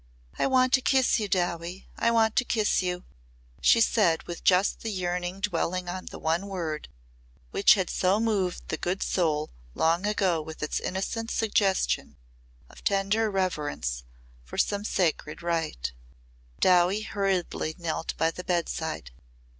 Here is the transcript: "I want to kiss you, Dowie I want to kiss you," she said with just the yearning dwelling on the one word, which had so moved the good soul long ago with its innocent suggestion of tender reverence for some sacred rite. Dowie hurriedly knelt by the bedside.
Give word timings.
"I 0.39 0.47
want 0.47 0.73
to 0.73 0.81
kiss 0.81 1.19
you, 1.19 1.27
Dowie 1.27 1.87
I 1.95 2.09
want 2.09 2.35
to 2.37 2.43
kiss 2.43 2.81
you," 2.81 3.03
she 3.61 3.79
said 3.79 4.23
with 4.23 4.43
just 4.43 4.79
the 4.79 4.89
yearning 4.89 5.41
dwelling 5.41 5.87
on 5.87 6.07
the 6.07 6.17
one 6.17 6.47
word, 6.47 6.87
which 7.51 7.75
had 7.75 7.87
so 7.87 8.19
moved 8.19 8.67
the 8.69 8.77
good 8.77 9.03
soul 9.03 9.51
long 9.75 10.07
ago 10.07 10.41
with 10.41 10.63
its 10.63 10.79
innocent 10.79 11.29
suggestion 11.29 12.17
of 12.67 12.83
tender 12.83 13.29
reverence 13.29 14.03
for 14.43 14.57
some 14.57 14.83
sacred 14.85 15.43
rite. 15.43 15.91
Dowie 16.61 17.01
hurriedly 17.01 17.75
knelt 17.77 18.15
by 18.17 18.31
the 18.31 18.43
bedside. 18.43 19.11